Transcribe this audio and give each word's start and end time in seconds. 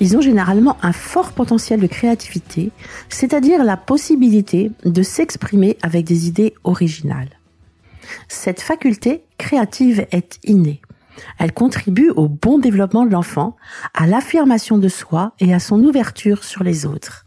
Ils 0.00 0.16
ont 0.16 0.20
généralement 0.20 0.76
un 0.82 0.92
fort 0.92 1.32
potentiel 1.32 1.80
de 1.80 1.86
créativité, 1.86 2.70
c'est-à-dire 3.08 3.64
la 3.64 3.76
possibilité 3.76 4.70
de 4.84 5.02
s'exprimer 5.02 5.78
avec 5.82 6.04
des 6.04 6.28
idées 6.28 6.54
originales. 6.64 7.40
Cette 8.28 8.60
faculté 8.60 9.24
créative 9.38 10.06
est 10.10 10.38
innée. 10.44 10.82
Elle 11.38 11.52
contribue 11.52 12.10
au 12.10 12.28
bon 12.28 12.58
développement 12.58 13.06
de 13.06 13.10
l'enfant, 13.10 13.56
à 13.94 14.06
l'affirmation 14.06 14.76
de 14.76 14.88
soi 14.88 15.32
et 15.40 15.54
à 15.54 15.58
son 15.58 15.82
ouverture 15.82 16.44
sur 16.44 16.62
les 16.62 16.84
autres. 16.84 17.24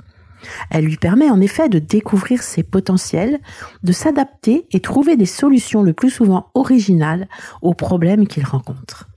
Elle 0.70 0.86
lui 0.86 0.98
permet 0.98 1.30
en 1.30 1.42
effet 1.42 1.70
de 1.70 1.80
découvrir 1.80 2.44
ses 2.44 2.64
potentiels, 2.64 3.40
de 3.84 3.92
s'adapter 3.92 4.68
et 4.72 4.80
trouver 4.80 5.18
des 5.18 5.26
solutions 5.26 5.82
le 5.82 5.94
plus 5.94 6.12
souvent 6.12 6.50
originales 6.54 7.28
aux 7.62 7.74
problèmes 7.74 8.28
qu'il 8.28 8.46
rencontre. 8.46 9.09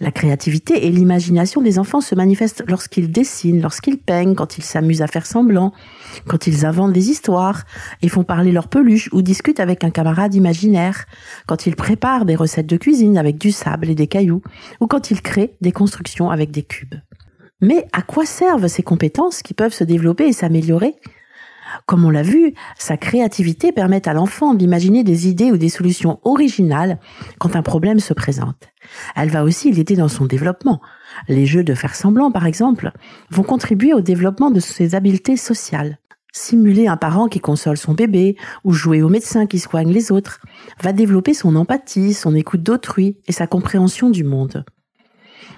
La 0.00 0.10
créativité 0.10 0.86
et 0.86 0.90
l'imagination 0.90 1.62
des 1.62 1.78
enfants 1.78 2.00
se 2.00 2.14
manifestent 2.14 2.64
lorsqu'ils 2.68 3.10
dessinent, 3.10 3.60
lorsqu'ils 3.60 3.98
peignent, 3.98 4.34
quand 4.34 4.58
ils 4.58 4.64
s'amusent 4.64 5.02
à 5.02 5.06
faire 5.06 5.26
semblant, 5.26 5.72
quand 6.26 6.46
ils 6.46 6.66
inventent 6.66 6.92
des 6.92 7.10
histoires 7.10 7.64
et 8.02 8.08
font 8.08 8.24
parler 8.24 8.52
leurs 8.52 8.68
peluches 8.68 9.08
ou 9.12 9.22
discutent 9.22 9.60
avec 9.60 9.84
un 9.84 9.90
camarade 9.90 10.34
imaginaire, 10.34 11.06
quand 11.46 11.66
ils 11.66 11.76
préparent 11.76 12.24
des 12.24 12.36
recettes 12.36 12.66
de 12.66 12.76
cuisine 12.76 13.18
avec 13.18 13.38
du 13.38 13.52
sable 13.52 13.90
et 13.90 13.94
des 13.94 14.06
cailloux, 14.06 14.42
ou 14.80 14.86
quand 14.86 15.10
ils 15.10 15.22
créent 15.22 15.56
des 15.60 15.72
constructions 15.72 16.30
avec 16.30 16.50
des 16.50 16.62
cubes. 16.62 16.94
Mais 17.60 17.86
à 17.92 18.02
quoi 18.02 18.26
servent 18.26 18.68
ces 18.68 18.82
compétences 18.82 19.42
qui 19.42 19.54
peuvent 19.54 19.72
se 19.72 19.84
développer 19.84 20.26
et 20.26 20.32
s'améliorer? 20.32 20.94
Comme 21.86 22.04
on 22.04 22.10
l'a 22.10 22.22
vu, 22.22 22.52
sa 22.76 22.96
créativité 22.96 23.70
permet 23.70 24.08
à 24.08 24.12
l'enfant 24.12 24.54
d'imaginer 24.54 25.04
des 25.04 25.28
idées 25.28 25.52
ou 25.52 25.56
des 25.56 25.68
solutions 25.68 26.18
originales 26.24 26.98
quand 27.38 27.54
un 27.54 27.62
problème 27.62 28.00
se 28.00 28.12
présente. 28.12 28.68
Elle 29.14 29.30
va 29.30 29.44
aussi 29.44 29.70
l'aider 29.70 29.94
dans 29.94 30.08
son 30.08 30.26
développement. 30.26 30.80
Les 31.28 31.46
jeux 31.46 31.62
de 31.62 31.74
faire 31.74 31.94
semblant, 31.94 32.32
par 32.32 32.46
exemple, 32.46 32.90
vont 33.30 33.44
contribuer 33.44 33.94
au 33.94 34.00
développement 34.00 34.50
de 34.50 34.58
ses 34.58 34.96
habiletés 34.96 35.36
sociales. 35.36 35.98
Simuler 36.32 36.88
un 36.88 36.96
parent 36.96 37.28
qui 37.28 37.40
console 37.40 37.78
son 37.78 37.94
bébé 37.94 38.36
ou 38.64 38.72
jouer 38.72 39.00
au 39.00 39.08
médecin 39.08 39.46
qui 39.46 39.60
soigne 39.60 39.90
les 39.90 40.10
autres 40.10 40.40
va 40.82 40.92
développer 40.92 41.34
son 41.34 41.54
empathie, 41.56 42.14
son 42.14 42.34
écoute 42.34 42.62
d'autrui 42.62 43.16
et 43.26 43.32
sa 43.32 43.46
compréhension 43.46 44.10
du 44.10 44.24
monde 44.24 44.64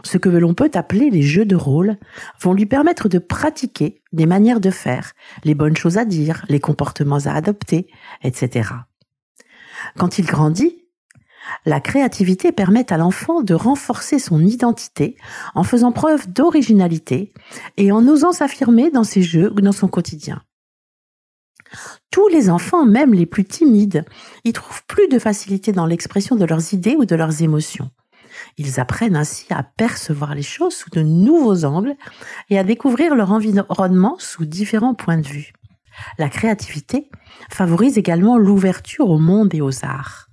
ce 0.02 0.18
que 0.18 0.28
l'on 0.28 0.54
peut 0.54 0.70
appeler 0.74 1.10
les 1.10 1.22
jeux 1.22 1.44
de 1.44 1.56
rôle, 1.56 1.96
vont 2.40 2.52
lui 2.52 2.66
permettre 2.66 3.08
de 3.08 3.18
pratiquer 3.18 4.02
des 4.12 4.26
manières 4.26 4.60
de 4.60 4.70
faire, 4.70 5.12
les 5.44 5.54
bonnes 5.54 5.76
choses 5.76 5.98
à 5.98 6.04
dire, 6.04 6.44
les 6.48 6.60
comportements 6.60 7.26
à 7.26 7.32
adopter, 7.32 7.88
etc. 8.22 8.70
Quand 9.96 10.18
il 10.18 10.26
grandit, 10.26 10.84
la 11.64 11.80
créativité 11.80 12.52
permet 12.52 12.92
à 12.92 12.98
l'enfant 12.98 13.42
de 13.42 13.54
renforcer 13.54 14.18
son 14.18 14.44
identité 14.44 15.16
en 15.54 15.64
faisant 15.64 15.92
preuve 15.92 16.30
d'originalité 16.30 17.32
et 17.76 17.92
en 17.92 18.06
osant 18.06 18.32
s'affirmer 18.32 18.90
dans 18.90 19.04
ses 19.04 19.22
jeux 19.22 19.52
ou 19.52 19.60
dans 19.60 19.72
son 19.72 19.88
quotidien. 19.88 20.42
Tous 22.10 22.28
les 22.28 22.48
enfants, 22.48 22.86
même 22.86 23.12
les 23.12 23.26
plus 23.26 23.44
timides, 23.44 24.04
y 24.44 24.52
trouvent 24.52 24.84
plus 24.86 25.08
de 25.08 25.18
facilité 25.18 25.72
dans 25.72 25.86
l'expression 25.86 26.36
de 26.36 26.44
leurs 26.44 26.72
idées 26.72 26.96
ou 26.96 27.04
de 27.04 27.14
leurs 27.14 27.42
émotions. 27.42 27.90
Ils 28.56 28.80
apprennent 28.80 29.16
ainsi 29.16 29.46
à 29.50 29.62
percevoir 29.62 30.34
les 30.34 30.42
choses 30.42 30.74
sous 30.74 30.90
de 30.90 31.02
nouveaux 31.02 31.64
angles 31.64 31.94
et 32.50 32.58
à 32.58 32.64
découvrir 32.64 33.14
leur 33.14 33.32
environnement 33.32 34.16
sous 34.18 34.44
différents 34.44 34.94
points 34.94 35.18
de 35.18 35.26
vue. 35.26 35.52
La 36.18 36.28
créativité 36.28 37.10
favorise 37.50 37.98
également 37.98 38.38
l'ouverture 38.38 39.10
au 39.10 39.18
monde 39.18 39.54
et 39.54 39.60
aux 39.60 39.84
arts. 39.84 40.28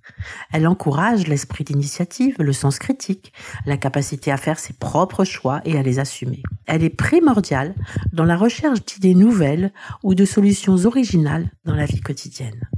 Elle 0.52 0.68
encourage 0.68 1.28
l'esprit 1.28 1.64
d'initiative, 1.64 2.36
le 2.40 2.54
sens 2.54 2.80
critique, 2.80 3.34
la 3.66 3.78
capacité 3.78 4.32
à 4.32 4.38
faire 4.38 4.60
ses 4.60 4.74
propres 4.74 5.24
choix 5.24 5.62
et 5.66 5.78
à 5.78 5.84
les 5.84 6.00
assumer. 6.00 6.44
Elle 6.68 6.84
est 6.84 6.90
primordiale 6.90 7.76
dans 8.14 8.26
la 8.26 8.38
recherche 8.38 8.84
d'idées 8.86 9.16
nouvelles 9.16 9.72
ou 10.04 10.16
de 10.16 10.26
solutions 10.26 10.86
originales 10.86 11.50
dans 11.66 11.76
la 11.76 11.86
vie 11.86 12.02
quotidienne. 12.02 12.70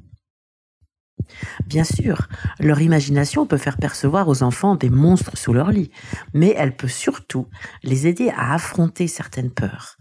Bien 1.66 1.84
sûr, 1.84 2.28
leur 2.60 2.82
imagination 2.82 3.46
peut 3.46 3.58
faire 3.58 3.78
percevoir 3.78 4.28
aux 4.28 4.44
enfants 4.44 4.76
des 4.76 4.90
monstres 4.90 5.38
sous 5.38 5.54
leur 5.54 5.72
lit, 5.72 5.92
mais 6.34 6.54
elle 6.58 6.76
peut 6.76 6.88
surtout 6.88 7.48
les 7.84 8.08
aider 8.08 8.30
à 8.36 8.54
affronter 8.54 9.08
certaines 9.08 9.52
peurs. 9.52 9.98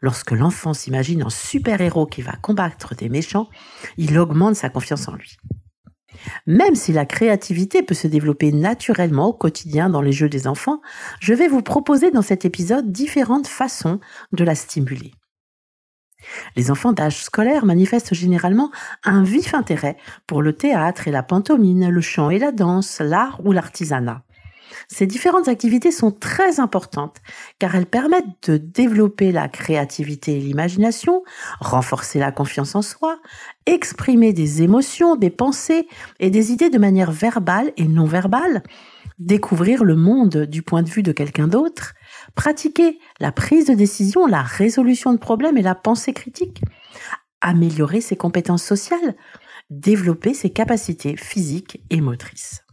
Lorsque 0.00 0.32
l'enfant 0.32 0.74
s'imagine 0.74 1.22
un 1.22 1.30
super-héros 1.30 2.06
qui 2.06 2.22
va 2.22 2.32
combattre 2.32 2.94
des 2.94 3.08
méchants, 3.08 3.48
il 3.96 4.18
augmente 4.18 4.56
sa 4.56 4.70
confiance 4.70 5.08
en 5.08 5.14
lui. 5.14 5.36
Même 6.46 6.74
si 6.74 6.92
la 6.92 7.06
créativité 7.06 7.82
peut 7.82 7.94
se 7.94 8.08
développer 8.08 8.52
naturellement 8.52 9.28
au 9.28 9.32
quotidien 9.32 9.90
dans 9.90 10.02
les 10.02 10.12
jeux 10.12 10.28
des 10.28 10.46
enfants, 10.46 10.80
je 11.20 11.34
vais 11.34 11.48
vous 11.48 11.62
proposer 11.62 12.10
dans 12.10 12.22
cet 12.22 12.44
épisode 12.44 12.90
différentes 12.90 13.46
façons 13.46 14.00
de 14.32 14.44
la 14.44 14.54
stimuler. 14.54 15.12
Les 16.56 16.70
enfants 16.70 16.92
d'âge 16.92 17.22
scolaire 17.22 17.64
manifestent 17.64 18.14
généralement 18.14 18.70
un 19.04 19.22
vif 19.22 19.54
intérêt 19.54 19.96
pour 20.26 20.42
le 20.42 20.52
théâtre 20.52 21.08
et 21.08 21.12
la 21.12 21.22
pantomime, 21.22 21.88
le 21.88 22.00
chant 22.00 22.30
et 22.30 22.38
la 22.38 22.52
danse, 22.52 23.00
l'art 23.00 23.40
ou 23.44 23.52
l'artisanat. 23.52 24.22
Ces 24.86 25.06
différentes 25.06 25.48
activités 25.48 25.90
sont 25.90 26.10
très 26.10 26.60
importantes 26.60 27.16
car 27.58 27.74
elles 27.74 27.86
permettent 27.86 28.48
de 28.50 28.56
développer 28.56 29.32
la 29.32 29.48
créativité 29.48 30.36
et 30.36 30.40
l'imagination, 30.40 31.22
renforcer 31.60 32.18
la 32.18 32.32
confiance 32.32 32.74
en 32.74 32.82
soi, 32.82 33.18
exprimer 33.66 34.32
des 34.32 34.62
émotions, 34.62 35.16
des 35.16 35.30
pensées 35.30 35.88
et 36.20 36.30
des 36.30 36.52
idées 36.52 36.70
de 36.70 36.78
manière 36.78 37.12
verbale 37.12 37.72
et 37.76 37.86
non 37.86 38.04
verbale, 38.04 38.62
découvrir 39.18 39.84
le 39.84 39.96
monde 39.96 40.44
du 40.44 40.62
point 40.62 40.82
de 40.82 40.90
vue 40.90 41.02
de 41.02 41.12
quelqu'un 41.12 41.48
d'autre, 41.48 41.94
pratiquer 42.38 43.00
la 43.18 43.32
prise 43.32 43.66
de 43.66 43.74
décision, 43.74 44.28
la 44.28 44.42
résolution 44.42 45.12
de 45.12 45.18
problèmes 45.18 45.58
et 45.58 45.62
la 45.62 45.74
pensée 45.74 46.12
critique, 46.12 46.62
améliorer 47.40 48.00
ses 48.00 48.16
compétences 48.16 48.62
sociales, 48.62 49.16
développer 49.70 50.34
ses 50.34 50.50
capacités 50.50 51.16
physiques 51.16 51.82
et 51.90 52.00
motrices. 52.00 52.64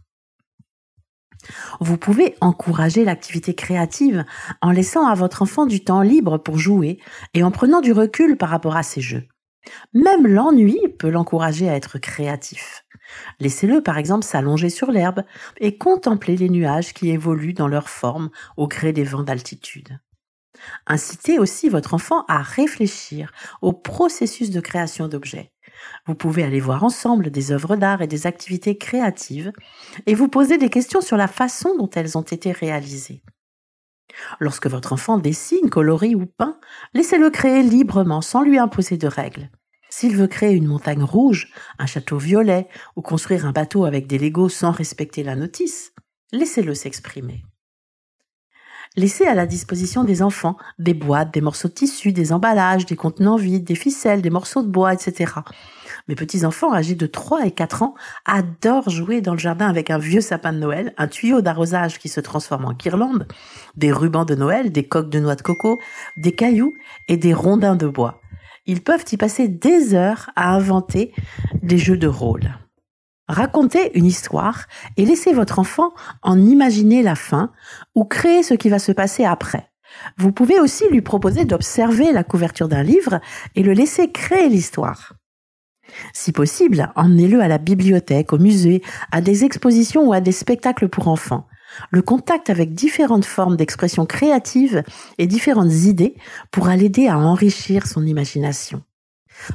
Vous 1.80 1.96
pouvez 1.98 2.36
encourager 2.40 3.04
l'activité 3.04 3.56
créative 3.56 4.24
en 4.62 4.70
laissant 4.70 5.04
à 5.04 5.14
votre 5.14 5.42
enfant 5.42 5.66
du 5.66 5.82
temps 5.82 6.02
libre 6.02 6.38
pour 6.38 6.58
jouer 6.58 7.00
et 7.34 7.42
en 7.42 7.50
prenant 7.50 7.80
du 7.80 7.90
recul 7.90 8.36
par 8.36 8.50
rapport 8.50 8.76
à 8.76 8.84
ses 8.84 9.00
jeux. 9.00 9.26
Même 9.92 10.28
l'ennui 10.28 10.78
peut 10.96 11.10
l'encourager 11.10 11.68
à 11.68 11.74
être 11.74 11.98
créatif. 11.98 12.85
Laissez-le 13.40 13.82
par 13.82 13.98
exemple 13.98 14.24
s'allonger 14.24 14.70
sur 14.70 14.90
l'herbe 14.90 15.22
et 15.58 15.78
contempler 15.78 16.36
les 16.36 16.48
nuages 16.48 16.92
qui 16.94 17.10
évoluent 17.10 17.54
dans 17.54 17.68
leur 17.68 17.88
forme 17.88 18.30
au 18.56 18.68
gré 18.68 18.92
des 18.92 19.04
vents 19.04 19.22
d'altitude. 19.22 19.98
Incitez 20.86 21.38
aussi 21.38 21.68
votre 21.68 21.94
enfant 21.94 22.24
à 22.28 22.42
réfléchir 22.42 23.32
au 23.62 23.72
processus 23.72 24.50
de 24.50 24.60
création 24.60 25.08
d'objets. 25.08 25.52
Vous 26.06 26.14
pouvez 26.14 26.42
aller 26.42 26.60
voir 26.60 26.84
ensemble 26.84 27.30
des 27.30 27.52
œuvres 27.52 27.76
d'art 27.76 28.02
et 28.02 28.06
des 28.06 28.26
activités 28.26 28.78
créatives 28.78 29.52
et 30.06 30.14
vous 30.14 30.28
poser 30.28 30.58
des 30.58 30.70
questions 30.70 31.00
sur 31.00 31.16
la 31.16 31.28
façon 31.28 31.76
dont 31.76 31.90
elles 31.90 32.16
ont 32.16 32.22
été 32.22 32.52
réalisées. 32.52 33.22
Lorsque 34.40 34.68
votre 34.68 34.92
enfant 34.92 35.18
dessine, 35.18 35.68
colorie 35.68 36.14
ou 36.14 36.26
peint, 36.26 36.58
laissez-le 36.94 37.28
créer 37.30 37.62
librement 37.62 38.22
sans 38.22 38.42
lui 38.42 38.58
imposer 38.58 38.96
de 38.96 39.08
règles. 39.08 39.50
S'il 39.98 40.14
veut 40.14 40.26
créer 40.26 40.52
une 40.52 40.66
montagne 40.66 41.02
rouge, 41.02 41.50
un 41.78 41.86
château 41.86 42.18
violet 42.18 42.68
ou 42.96 43.00
construire 43.00 43.46
un 43.46 43.52
bateau 43.52 43.86
avec 43.86 44.06
des 44.06 44.18
Legos 44.18 44.50
sans 44.50 44.70
respecter 44.70 45.22
la 45.22 45.36
notice, 45.36 45.94
laissez-le 46.32 46.74
s'exprimer. 46.74 47.46
Laissez 48.94 49.24
à 49.24 49.34
la 49.34 49.46
disposition 49.46 50.04
des 50.04 50.22
enfants 50.22 50.58
des 50.78 50.92
boîtes, 50.92 51.32
des 51.32 51.40
morceaux 51.40 51.68
de 51.68 51.72
tissu, 51.72 52.12
des 52.12 52.34
emballages, 52.34 52.84
des 52.84 52.94
contenants 52.94 53.36
vides, 53.36 53.64
des 53.64 53.74
ficelles, 53.74 54.20
des 54.20 54.28
morceaux 54.28 54.62
de 54.62 54.68
bois, 54.68 54.92
etc. 54.92 55.32
Mes 56.08 56.14
petits-enfants 56.14 56.74
âgés 56.74 56.94
de 56.94 57.06
3 57.06 57.46
et 57.46 57.50
4 57.50 57.82
ans 57.82 57.94
adorent 58.26 58.90
jouer 58.90 59.22
dans 59.22 59.32
le 59.32 59.38
jardin 59.38 59.66
avec 59.66 59.88
un 59.88 59.98
vieux 59.98 60.20
sapin 60.20 60.52
de 60.52 60.58
Noël, 60.58 60.92
un 60.98 61.08
tuyau 61.08 61.40
d'arrosage 61.40 61.98
qui 61.98 62.10
se 62.10 62.20
transforme 62.20 62.66
en 62.66 62.74
guirlande, 62.74 63.26
des 63.76 63.92
rubans 63.92 64.26
de 64.26 64.34
Noël, 64.34 64.70
des 64.72 64.86
coques 64.86 65.08
de 65.08 65.20
noix 65.20 65.36
de 65.36 65.42
coco, 65.42 65.80
des 66.18 66.32
cailloux 66.32 66.74
et 67.08 67.16
des 67.16 67.32
rondins 67.32 67.76
de 67.76 67.86
bois. 67.86 68.20
Ils 68.66 68.82
peuvent 68.82 69.04
y 69.10 69.16
passer 69.16 69.48
des 69.48 69.94
heures 69.94 70.30
à 70.36 70.54
inventer 70.54 71.12
des 71.62 71.78
jeux 71.78 71.96
de 71.96 72.08
rôle. 72.08 72.54
Racontez 73.28 73.96
une 73.98 74.06
histoire 74.06 74.66
et 74.96 75.04
laissez 75.04 75.32
votre 75.32 75.58
enfant 75.58 75.92
en 76.22 76.38
imaginer 76.38 77.02
la 77.02 77.16
fin 77.16 77.52
ou 77.94 78.04
créer 78.04 78.42
ce 78.42 78.54
qui 78.54 78.68
va 78.68 78.78
se 78.78 78.92
passer 78.92 79.24
après. 79.24 79.70
Vous 80.16 80.32
pouvez 80.32 80.60
aussi 80.60 80.84
lui 80.90 81.00
proposer 81.00 81.44
d'observer 81.44 82.12
la 82.12 82.24
couverture 82.24 82.68
d'un 82.68 82.82
livre 82.82 83.20
et 83.54 83.62
le 83.62 83.72
laisser 83.72 84.10
créer 84.10 84.48
l'histoire. 84.48 85.14
Si 86.12 86.32
possible, 86.32 86.92
emmenez-le 86.96 87.40
à 87.40 87.48
la 87.48 87.58
bibliothèque, 87.58 88.32
au 88.32 88.38
musée, 88.38 88.82
à 89.12 89.20
des 89.20 89.44
expositions 89.44 90.08
ou 90.08 90.12
à 90.12 90.20
des 90.20 90.32
spectacles 90.32 90.88
pour 90.88 91.08
enfants. 91.08 91.46
Le 91.90 92.02
contact 92.02 92.50
avec 92.50 92.74
différentes 92.74 93.24
formes 93.24 93.56
d'expression 93.56 94.06
créative 94.06 94.82
et 95.18 95.26
différentes 95.26 95.72
idées 95.72 96.14
pourra 96.50 96.76
l'aider 96.76 97.08
à 97.08 97.18
enrichir 97.18 97.86
son 97.86 98.04
imagination. 98.06 98.82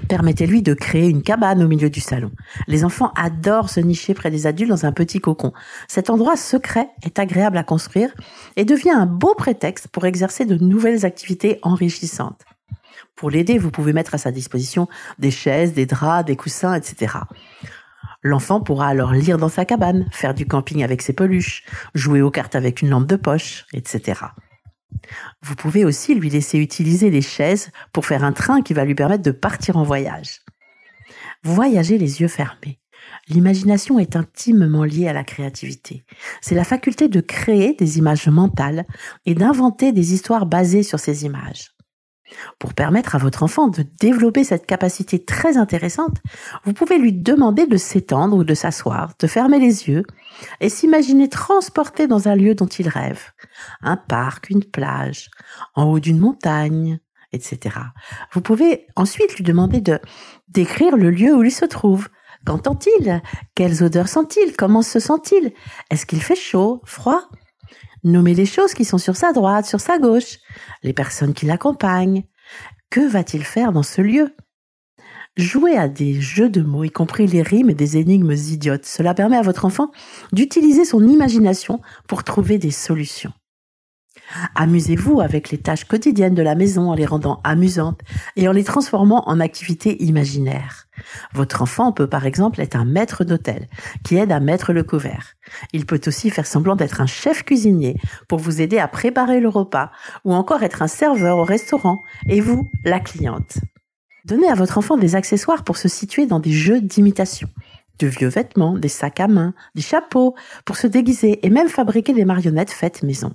Permettez-lui 0.08 0.62
de 0.62 0.74
créer 0.74 1.10
une 1.10 1.24
cabane 1.24 1.64
au 1.64 1.68
milieu 1.68 1.90
du 1.90 2.02
salon. 2.02 2.32
Les 2.68 2.86
enfants 2.86 3.12
adorent 3.16 3.70
se 3.70 3.80
nicher 3.80 4.14
près 4.14 4.32
des 4.32 4.46
adultes 4.46 4.70
dans 4.70 4.86
un 4.86 4.92
petit 4.92 5.20
cocon. 5.20 5.54
Cet 5.88 6.10
endroit 6.10 6.38
secret 6.38 6.90
est 7.04 7.20
agréable 7.20 7.58
à 7.58 7.64
construire 7.64 8.14
et 8.56 8.66
devient 8.66 8.92
un 8.92 9.06
beau 9.06 9.34
prétexte 9.36 9.88
pour 9.88 10.06
exercer 10.06 10.46
de 10.46 10.56
nouvelles 10.56 11.06
activités 11.06 11.60
enrichissantes. 11.64 12.42
Pour 13.16 13.30
l'aider, 13.30 13.58
vous 13.58 13.72
pouvez 13.72 13.94
mettre 13.94 14.16
à 14.16 14.18
sa 14.18 14.32
disposition 14.32 14.88
des 15.20 15.32
chaises, 15.32 15.74
des 15.74 15.86
draps, 15.86 16.26
des 16.26 16.36
coussins, 16.36 16.74
etc. 16.74 17.18
L'enfant 18.24 18.62
pourra 18.62 18.88
alors 18.88 19.14
lire 19.14 19.38
dans 19.38 19.50
sa 19.50 19.66
cabane, 19.66 20.08
faire 20.12 20.34
du 20.34 20.46
camping 20.46 20.84
avec 20.84 21.02
ses 21.02 21.14
peluches, 21.14 21.64
jouer 21.96 22.22
aux 22.22 22.32
cartes 22.32 22.56
avec 22.56 22.82
une 22.82 22.90
lampe 22.90 23.08
de 23.08 23.16
poche, 23.16 23.66
etc. 23.74 24.22
Vous 25.42 25.56
pouvez 25.56 25.86
aussi 25.86 26.14
lui 26.14 26.30
laisser 26.30 26.60
utiliser 26.60 27.10
les 27.10 27.22
chaises 27.22 27.72
pour 27.94 28.06
faire 28.06 28.24
un 28.24 28.34
train 28.34 28.62
qui 28.62 28.74
va 28.74 28.86
lui 28.86 28.96
permettre 28.96 29.24
de 29.24 29.32
partir 29.32 29.78
en 29.78 29.84
voyage. 29.84 30.42
Voyager 31.44 31.98
les 31.98 32.22
yeux 32.22 32.28
fermés. 32.28 32.80
L'imagination 33.28 33.98
est 33.98 34.16
intimement 34.16 34.84
liée 34.84 35.08
à 35.08 35.14
la 35.14 35.24
créativité. 35.24 36.06
C'est 36.42 36.56
la 36.56 36.64
faculté 36.64 37.08
de 37.08 37.22
créer 37.22 37.74
des 37.74 37.98
images 37.98 38.28
mentales 38.28 38.86
et 39.26 39.34
d'inventer 39.34 39.92
des 39.92 40.14
histoires 40.14 40.46
basées 40.46 40.84
sur 40.84 41.00
ces 41.00 41.26
images. 41.26 41.72
Pour 42.60 42.74
permettre 42.74 43.16
à 43.16 43.18
votre 43.18 43.44
enfant 43.44 43.68
de 43.68 43.84
développer 44.00 44.44
cette 44.44 44.66
capacité 44.66 45.24
très 45.24 45.58
intéressante, 45.58 46.18
vous 46.66 46.74
pouvez 46.74 46.98
lui 46.98 47.14
demander 47.14 47.66
de 47.66 47.78
s'étendre 47.78 48.38
ou 48.38 48.44
de 48.44 48.54
s'asseoir, 48.54 49.14
de 49.20 49.28
fermer 49.28 49.60
les 49.60 49.90
yeux 49.90 50.04
et 50.60 50.70
s'imaginer 50.70 51.30
transporté 51.30 52.08
dans 52.08 52.28
un 52.28 52.36
lieu 52.36 52.56
dont 52.56 52.68
il 52.68 52.88
rêve. 52.88 53.32
Un 53.82 53.98
parc, 53.98 54.50
une 54.50 54.64
plage, 54.64 55.30
en 55.76 55.86
haut 55.86 56.00
d'une 56.00 56.20
montagne, 56.20 57.00
etc. 57.34 57.76
Vous 58.34 58.42
pouvez 58.42 58.88
ensuite 58.96 59.36
lui 59.36 59.44
demander 59.44 59.82
de 59.82 60.00
décrire 60.50 60.98
le 60.98 61.10
lieu 61.10 61.36
où 61.36 61.44
il 61.44 61.52
se 61.52 61.66
trouve. 61.66 62.10
Qu'entend-il? 62.46 63.22
Quelles 63.56 63.84
odeurs 63.84 64.08
sent-il 64.08 64.56
Comment 64.56 64.82
se 64.82 65.00
sent-il? 65.00 65.54
Est-ce 65.92 66.06
qu'il 66.06 66.22
fait 66.22 66.36
chaud, 66.36 66.82
froid? 66.86 67.30
Nommer 68.04 68.34
les 68.34 68.46
choses 68.46 68.74
qui 68.74 68.86
sont 68.86 68.98
sur 68.98 69.16
sa 69.16 69.32
droite, 69.32 69.66
sur 69.66 69.80
sa 69.80 70.00
gauche, 70.00 70.38
les 70.84 70.94
personnes 70.94 71.34
qui 71.34 71.46
l'accompagnent. 71.46 72.24
Que 72.90 73.08
va-t-il 73.08 73.44
faire 73.44 73.72
dans 73.72 73.84
ce 73.84 74.02
lieu? 74.02 74.36
Jouer 75.38 75.78
à 75.78 75.88
des 75.88 76.20
jeux 76.20 76.50
de 76.50 76.62
mots, 76.62 76.84
y 76.84 76.90
compris 76.90 77.26
les 77.26 77.42
rimes 77.42 77.70
et 77.70 77.76
des 77.76 77.98
énigmes 77.98 78.34
idiotes. 78.34 78.86
Cela 78.86 79.14
permet 79.14 79.38
à 79.38 79.42
votre 79.42 79.66
enfant 79.66 79.92
d'utiliser 80.34 80.84
son 80.84 81.08
imagination 81.08 81.80
pour 82.08 82.24
trouver 82.24 82.58
des 82.58 82.72
solutions. 82.72 83.32
Amusez-vous 84.56 85.22
avec 85.22 85.52
les 85.52 85.58
tâches 85.58 85.86
quotidiennes 85.86 86.36
de 86.36 86.42
la 86.42 86.56
maison 86.56 86.90
en 86.90 86.96
les 86.96 87.06
rendant 87.06 87.40
amusantes 87.44 88.02
et 88.36 88.48
en 88.48 88.52
les 88.52 88.64
transformant 88.64 89.28
en 89.28 89.40
activités 89.40 90.04
imaginaires. 90.04 90.88
Votre 91.34 91.62
enfant 91.62 91.92
peut 91.92 92.08
par 92.08 92.26
exemple 92.26 92.62
être 92.62 92.76
un 92.76 92.86
maître 92.86 93.24
d'hôtel 93.24 93.68
qui 94.04 94.18
aide 94.18 94.32
à 94.32 94.40
mettre 94.40 94.74
le 94.74 94.84
couvert. 94.84 95.34
Il 95.74 95.86
peut 95.86 96.02
aussi 96.08 96.30
faire 96.30 96.48
semblant 96.48 96.76
d'être 96.76 97.02
un 97.02 97.08
chef 97.08 97.44
cuisinier 97.44 97.98
pour 98.28 98.40
vous 98.40 98.62
aider 98.62 98.80
à 98.80 98.88
préparer 98.88 99.40
le 99.40 99.50
repas 99.50 99.92
ou 100.26 100.34
encore 100.34 100.64
être 100.64 100.82
un 100.82 100.88
serveur 100.88 101.38
au 101.38 101.44
restaurant 101.44 102.04
et 102.28 102.42
vous, 102.42 102.70
la 102.84 103.00
cliente. 103.00 103.58
Donnez 104.26 104.50
à 104.50 104.56
votre 104.56 104.78
enfant 104.78 104.98
des 104.98 105.16
accessoires 105.16 105.64
pour 105.64 105.78
se 105.78 105.88
situer 105.88 106.28
dans 106.28 106.40
des 106.40 106.52
jeux 106.52 106.82
d'imitation 106.82 107.50
de 108.02 108.08
vieux 108.08 108.30
vêtements, 108.30 108.78
des 108.78 108.88
sacs 108.88 109.20
à 109.20 109.28
main, 109.28 109.54
des 109.76 109.82
chapeaux 109.82 110.36
pour 110.66 110.78
se 110.78 110.88
déguiser 110.88 111.46
et 111.46 111.50
même 111.50 111.70
fabriquer 111.70 112.14
des 112.14 112.26
marionnettes 112.26 112.72
faites 112.72 113.04
maison. 113.04 113.34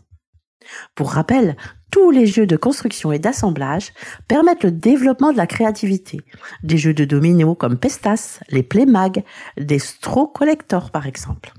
Pour 0.95 1.13
rappel, 1.13 1.57
tous 1.91 2.11
les 2.11 2.27
jeux 2.27 2.47
de 2.47 2.57
construction 2.57 3.13
et 3.13 3.19
d'assemblage 3.19 3.93
permettent 4.29 4.65
le 4.65 4.71
développement 4.71 5.33
de 5.33 5.37
la 5.37 5.47
créativité. 5.47 6.21
Des 6.63 6.79
jeux 6.79 6.95
de 6.95 7.05
domino 7.05 7.55
comme 7.55 7.79
Pestas, 7.79 8.41
les 8.51 8.63
Playmag, 8.63 9.25
des 9.57 9.79
Straw 9.79 10.27
Collector 10.27 10.91
par 10.91 11.07
exemple. 11.07 11.53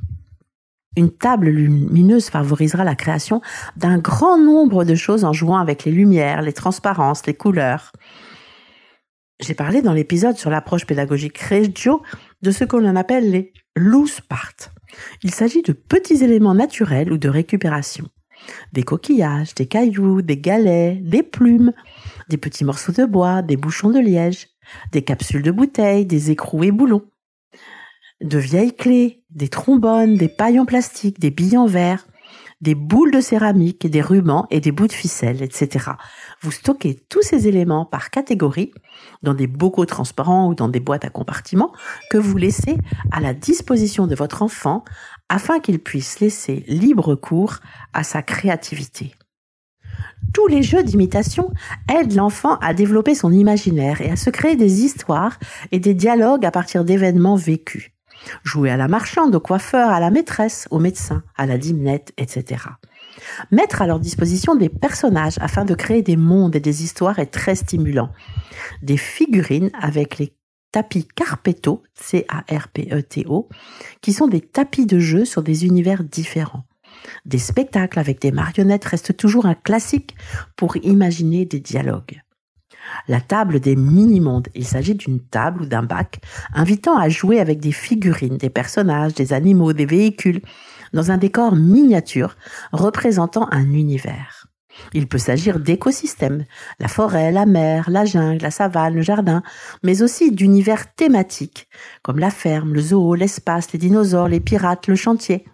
Une 0.96 1.12
table 1.12 1.50
lumineuse 1.50 2.30
favorisera 2.30 2.84
la 2.84 2.96
création 2.96 3.42
d'un 3.76 4.00
grand 4.00 4.40
nombre 4.40 4.84
de 4.84 4.96
choses 4.96 5.26
en 5.26 5.32
jouant 5.32 5.58
avec 5.58 5.86
les 5.86 5.92
lumières, 5.92 6.42
les 6.42 6.54
transparences, 6.54 7.26
les 7.28 7.36
couleurs. 7.36 7.92
J'ai 9.40 9.54
parlé 9.54 9.84
dans 9.84 9.94
l'épisode 9.94 10.38
sur 10.38 10.50
l'approche 10.50 10.88
pédagogique 10.88 11.38
Reggio 11.38 12.02
de 12.42 12.50
ce 12.50 12.64
qu'on 12.64 12.96
appelle 12.96 13.30
les 13.30 13.54
loose 13.76 14.22
parts. 14.22 14.72
Il 15.22 15.32
s'agit 15.32 15.62
de 15.62 15.74
petits 15.74 16.24
éléments 16.24 16.56
naturels 16.56 17.12
ou 17.12 17.20
de 17.20 17.30
récupération 17.30 18.10
des 18.74 18.84
coquillages, 18.84 19.54
des 19.56 19.68
cailloux, 19.68 20.22
des 20.22 20.38
galets, 20.38 21.02
des 21.02 21.24
plumes, 21.24 21.74
des 22.30 22.38
petits 22.38 22.66
morceaux 22.66 22.92
de 22.92 23.06
bois, 23.06 23.42
des 23.42 23.58
bouchons 23.58 23.92
de 23.92 24.00
liège, 24.00 24.48
des 24.92 25.02
capsules 25.02 25.44
de 25.44 25.52
bouteilles, 25.52 26.06
des 26.06 26.32
écrous 26.32 26.64
et 26.64 26.72
boulons, 26.72 27.06
de 28.22 28.38
vieilles 28.38 28.76
clés, 28.76 29.24
des 29.30 29.48
trombones, 29.48 30.16
des 30.16 30.30
pailles 30.30 30.60
en 30.60 30.66
plastique, 30.66 31.20
des 31.20 31.32
billes 31.32 31.58
en 31.58 31.68
verre, 31.68 32.06
des 32.62 32.76
boules 32.76 33.12
de 33.12 33.22
céramique, 33.22 33.88
des 33.88 34.02
rubans 34.02 34.48
et 34.50 34.60
des 34.60 34.72
bouts 34.72 34.88
de 34.88 34.94
ficelle, 34.94 35.44
etc. 35.44 35.92
Vous 36.42 36.52
stockez 36.52 37.00
tous 37.10 37.22
ces 37.22 37.48
éléments 37.48 37.86
par 37.86 38.10
catégorie 38.10 38.72
dans 39.22 39.36
des 39.36 39.48
bocaux 39.48 39.86
transparents 39.86 40.48
ou 40.48 40.56
dans 40.56 40.68
des 40.68 40.80
boîtes 40.80 41.06
à 41.06 41.10
compartiments 41.10 41.72
que 42.10 42.18
vous 42.18 42.38
laissez 42.38 42.78
à 43.12 43.20
la 43.20 43.34
disposition 43.34 44.08
de 44.08 44.16
votre 44.16 44.42
enfant 44.42 44.84
afin 45.30 45.60
qu'il 45.60 45.80
puisse 45.80 46.20
laisser 46.20 46.64
libre 46.68 47.16
cours 47.16 47.58
à 47.94 48.04
sa 48.04 48.22
créativité. 48.22 49.14
Tous 50.34 50.48
les 50.48 50.64
jeux 50.64 50.84
d'imitation 50.84 51.52
aident 51.90 52.16
l'enfant 52.16 52.58
à 52.58 52.74
développer 52.74 53.16
son 53.16 53.32
imaginaire 53.32 54.02
et 54.02 54.12
à 54.12 54.16
se 54.16 54.30
créer 54.30 54.56
des 54.56 54.84
histoires 54.84 55.40
et 55.72 55.80
des 55.80 55.94
dialogues 55.94 56.46
à 56.46 56.52
partir 56.52 56.86
d'événements 56.86 57.36
vécus. 57.36 57.92
Jouer 58.44 58.72
à 58.72 58.78
la 58.78 58.88
marchande, 58.88 59.36
au 59.36 59.40
coiffeur, 59.40 59.90
à 59.90 60.00
la 60.00 60.10
maîtresse, 60.10 60.68
au 60.72 60.80
médecin, 60.80 61.24
à 61.38 61.46
la 61.46 61.58
dimnette, 61.58 62.14
etc. 62.18 62.66
Mettre 63.52 63.82
à 63.82 63.88
leur 63.88 64.00
disposition 64.00 64.56
des 64.56 64.70
personnages 64.70 65.38
afin 65.40 65.66
de 65.66 65.76
créer 65.76 66.02
des 66.02 66.18
mondes 66.18 66.56
et 66.56 66.60
des 66.60 66.84
histoires 66.84 67.20
est 67.20 67.28
très 67.28 67.56
stimulant. 67.56 68.10
Des 68.82 68.98
figurines 68.98 69.72
avec 69.80 70.18
les 70.18 70.34
tapis 70.72 71.08
Carpeto, 71.16 71.84
C-A-R-P-E-T-O, 71.96 73.50
qui 74.02 74.14
sont 74.14 74.28
des 74.28 74.42
tapis 74.42 74.86
de 74.86 75.00
jeu 75.00 75.26
sur 75.26 75.44
des 75.44 75.66
univers 75.66 76.04
différents. 76.04 76.66
Des 77.26 77.38
spectacles 77.38 78.00
avec 78.00 78.22
des 78.22 78.32
marionnettes 78.32 78.86
restent 78.86 79.16
toujours 79.16 79.46
un 79.46 79.56
classique 79.56 80.16
pour 80.56 80.78
imaginer 80.78 81.46
des 81.46 81.60
dialogues. 81.60 82.22
La 83.08 83.22
table 83.22 83.60
des 83.60 83.76
mini-mondes. 83.76 84.48
Il 84.56 84.66
s'agit 84.66 84.96
d'une 84.96 85.20
table 85.20 85.64
ou 85.64 85.66
d'un 85.66 85.84
bac 85.84 86.20
invitant 86.54 86.98
à 86.98 87.10
jouer 87.10 87.40
avec 87.40 87.60
des 87.60 87.72
figurines, 87.72 88.38
des 88.38 88.50
personnages, 88.50 89.14
des 89.14 89.34
animaux, 89.34 89.74
des 89.74 89.86
véhicules, 89.86 90.42
dans 90.94 91.12
un 91.12 91.18
décor 91.18 91.56
miniature 91.56 92.38
représentant 92.72 93.48
un 93.52 93.74
univers. 93.74 94.37
Il 94.94 95.08
peut 95.08 95.18
s'agir 95.18 95.60
d'écosystèmes, 95.60 96.46
la 96.80 96.88
forêt, 96.88 97.32
la 97.32 97.46
mer, 97.46 97.90
la 97.90 98.06
jungle, 98.06 98.42
la 98.42 98.52
savane, 98.52 98.96
le 98.96 99.02
jardin, 99.02 99.44
mais 99.84 100.02
aussi 100.02 100.32
d'univers 100.32 100.94
thématiques, 100.94 101.68
comme 102.02 102.20
la 102.20 102.30
ferme, 102.30 102.74
le 102.74 102.82
zoo, 102.82 103.16
l'espace, 103.16 103.72
les 103.74 103.80
dinosaures, 103.80 104.28
les 104.28 104.40
pirates, 104.40 104.88
le 104.88 104.96
chantier. 104.96 105.46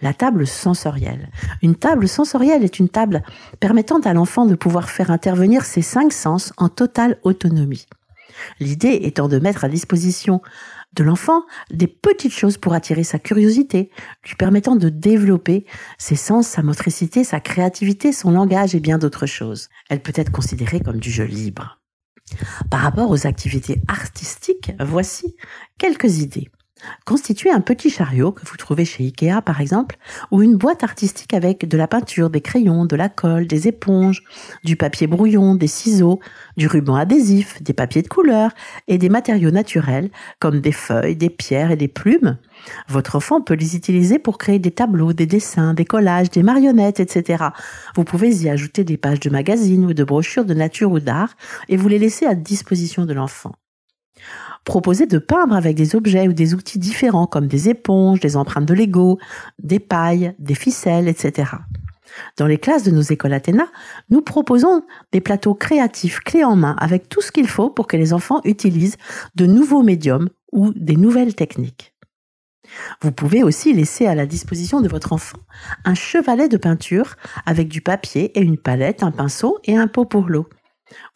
La 0.00 0.12
table 0.12 0.46
sensorielle. 0.46 1.30
Une 1.62 1.74
table 1.74 2.08
sensorielle 2.08 2.64
est 2.64 2.78
une 2.78 2.88
table 2.88 3.22
permettant 3.60 4.00
à 4.00 4.12
l'enfant 4.12 4.46
de 4.46 4.54
pouvoir 4.54 4.90
faire 4.90 5.10
intervenir 5.10 5.64
ses 5.64 5.82
cinq 5.82 6.12
sens 6.12 6.52
en 6.56 6.68
totale 6.68 7.18
autonomie. 7.22 7.86
L'idée 8.60 9.00
étant 9.02 9.28
de 9.28 9.38
mettre 9.38 9.64
à 9.64 9.68
disposition 9.68 10.42
de 10.96 11.04
l'enfant 11.04 11.44
des 11.70 11.86
petites 11.86 12.32
choses 12.32 12.56
pour 12.58 12.74
attirer 12.74 13.04
sa 13.04 13.18
curiosité, 13.18 13.90
lui 14.24 14.34
permettant 14.34 14.76
de 14.76 14.88
développer 14.88 15.66
ses 15.98 16.16
sens, 16.16 16.48
sa 16.48 16.62
motricité, 16.62 17.22
sa 17.22 17.40
créativité, 17.40 18.12
son 18.12 18.30
langage 18.30 18.74
et 18.74 18.80
bien 18.80 18.98
d'autres 18.98 19.26
choses. 19.26 19.68
Elle 19.88 20.02
peut 20.02 20.12
être 20.16 20.32
considérée 20.32 20.80
comme 20.80 20.98
du 20.98 21.10
jeu 21.10 21.24
libre. 21.24 21.80
Par 22.70 22.80
rapport 22.80 23.10
aux 23.10 23.26
activités 23.26 23.80
artistiques, 23.86 24.72
voici 24.80 25.36
quelques 25.78 26.18
idées. 26.18 26.48
Constituez 27.04 27.50
un 27.50 27.60
petit 27.60 27.90
chariot 27.90 28.32
que 28.32 28.44
vous 28.44 28.56
trouvez 28.56 28.84
chez 28.84 29.04
Ikea 29.04 29.42
par 29.44 29.60
exemple, 29.60 29.96
ou 30.30 30.42
une 30.42 30.56
boîte 30.56 30.84
artistique 30.84 31.34
avec 31.34 31.68
de 31.68 31.76
la 31.76 31.88
peinture, 31.88 32.30
des 32.30 32.40
crayons, 32.40 32.84
de 32.84 32.96
la 32.96 33.08
colle, 33.08 33.46
des 33.46 33.68
éponges, 33.68 34.22
du 34.64 34.76
papier 34.76 35.06
brouillon, 35.06 35.54
des 35.54 35.66
ciseaux, 35.66 36.20
du 36.56 36.66
ruban 36.66 36.96
adhésif, 36.96 37.62
des 37.62 37.72
papiers 37.72 38.02
de 38.02 38.08
couleur 38.08 38.50
et 38.88 38.98
des 38.98 39.08
matériaux 39.08 39.50
naturels 39.50 40.10
comme 40.40 40.60
des 40.60 40.72
feuilles, 40.72 41.16
des 41.16 41.30
pierres 41.30 41.70
et 41.70 41.76
des 41.76 41.88
plumes. 41.88 42.38
Votre 42.88 43.16
enfant 43.16 43.40
peut 43.40 43.54
les 43.54 43.76
utiliser 43.76 44.18
pour 44.18 44.38
créer 44.38 44.58
des 44.58 44.70
tableaux, 44.70 45.12
des 45.12 45.26
dessins, 45.26 45.74
des 45.74 45.84
collages, 45.84 46.30
des 46.30 46.42
marionnettes, 46.42 47.00
etc. 47.00 47.44
Vous 47.94 48.04
pouvez 48.04 48.34
y 48.42 48.48
ajouter 48.48 48.84
des 48.84 48.96
pages 48.96 49.20
de 49.20 49.30
magazines 49.30 49.84
ou 49.84 49.94
de 49.94 50.04
brochures 50.04 50.44
de 50.44 50.54
nature 50.54 50.90
ou 50.90 51.00
d'art 51.00 51.34
et 51.68 51.76
vous 51.76 51.88
les 51.88 51.98
laisser 51.98 52.26
à 52.26 52.34
disposition 52.34 53.04
de 53.04 53.12
l'enfant. 53.12 53.52
Proposez 54.66 55.06
de 55.06 55.18
peindre 55.18 55.54
avec 55.54 55.76
des 55.76 55.94
objets 55.94 56.26
ou 56.26 56.32
des 56.32 56.52
outils 56.52 56.80
différents 56.80 57.28
comme 57.28 57.46
des 57.46 57.68
éponges, 57.68 58.18
des 58.18 58.36
empreintes 58.36 58.66
de 58.66 58.74
Lego, 58.74 59.18
des 59.62 59.78
pailles, 59.78 60.34
des 60.40 60.56
ficelles, 60.56 61.06
etc. 61.06 61.52
Dans 62.36 62.48
les 62.48 62.58
classes 62.58 62.82
de 62.82 62.90
nos 62.90 63.00
écoles 63.00 63.32
Athéna, 63.32 63.66
nous 64.10 64.22
proposons 64.22 64.82
des 65.12 65.20
plateaux 65.20 65.54
créatifs 65.54 66.18
clés 66.18 66.42
en 66.42 66.56
main 66.56 66.74
avec 66.80 67.08
tout 67.08 67.22
ce 67.22 67.30
qu'il 67.30 67.46
faut 67.46 67.70
pour 67.70 67.86
que 67.86 67.96
les 67.96 68.12
enfants 68.12 68.40
utilisent 68.42 68.96
de 69.36 69.46
nouveaux 69.46 69.84
médiums 69.84 70.30
ou 70.50 70.72
des 70.74 70.96
nouvelles 70.96 71.36
techniques. 71.36 71.94
Vous 73.02 73.12
pouvez 73.12 73.44
aussi 73.44 73.72
laisser 73.72 74.06
à 74.06 74.16
la 74.16 74.26
disposition 74.26 74.80
de 74.80 74.88
votre 74.88 75.12
enfant 75.12 75.38
un 75.84 75.94
chevalet 75.94 76.48
de 76.48 76.56
peinture 76.56 77.14
avec 77.46 77.68
du 77.68 77.82
papier 77.82 78.36
et 78.36 78.42
une 78.42 78.58
palette, 78.58 79.04
un 79.04 79.12
pinceau 79.12 79.58
et 79.62 79.76
un 79.76 79.86
pot 79.86 80.06
pour 80.06 80.28
l'eau. 80.28 80.48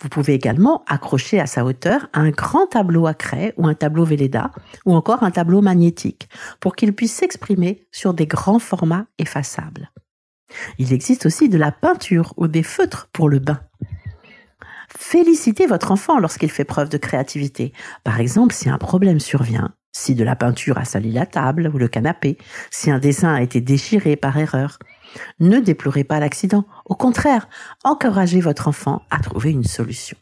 Vous 0.00 0.08
pouvez 0.08 0.34
également 0.34 0.84
accrocher 0.86 1.40
à 1.40 1.46
sa 1.46 1.64
hauteur 1.64 2.08
un 2.12 2.30
grand 2.30 2.66
tableau 2.66 3.06
à 3.06 3.14
craie 3.14 3.54
ou 3.56 3.66
un 3.66 3.74
tableau 3.74 4.04
Velleda 4.04 4.50
ou 4.84 4.94
encore 4.94 5.22
un 5.22 5.30
tableau 5.30 5.60
magnétique 5.60 6.28
pour 6.58 6.74
qu'il 6.74 6.94
puisse 6.94 7.14
s'exprimer 7.14 7.86
sur 7.92 8.14
des 8.14 8.26
grands 8.26 8.58
formats 8.58 9.06
effaçables. 9.18 9.90
Il 10.78 10.92
existe 10.92 11.26
aussi 11.26 11.48
de 11.48 11.58
la 11.58 11.70
peinture 11.70 12.34
ou 12.36 12.48
des 12.48 12.64
feutres 12.64 13.08
pour 13.12 13.28
le 13.28 13.38
bain. 13.38 13.60
Félicitez 14.96 15.66
votre 15.66 15.92
enfant 15.92 16.18
lorsqu'il 16.18 16.50
fait 16.50 16.64
preuve 16.64 16.88
de 16.88 16.98
créativité. 16.98 17.72
Par 18.02 18.20
exemple, 18.20 18.52
si 18.52 18.68
un 18.68 18.78
problème 18.78 19.20
survient, 19.20 19.72
si 19.92 20.14
de 20.14 20.24
la 20.24 20.36
peinture 20.36 20.78
a 20.78 20.84
sali 20.84 21.12
la 21.12 21.26
table 21.26 21.70
ou 21.72 21.78
le 21.78 21.88
canapé, 21.88 22.38
si 22.70 22.90
un 22.90 22.98
dessin 22.98 23.32
a 23.32 23.42
été 23.42 23.60
déchiré 23.60 24.16
par 24.16 24.36
erreur, 24.36 24.78
ne 25.38 25.58
déplorez 25.60 26.04
pas 26.04 26.20
l'accident. 26.20 26.64
Au 26.84 26.94
contraire, 26.94 27.48
encouragez 27.84 28.40
votre 28.40 28.68
enfant 28.68 29.02
à 29.10 29.18
trouver 29.18 29.50
une 29.50 29.64
solution. 29.64 30.16